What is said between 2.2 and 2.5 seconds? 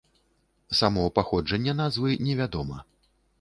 не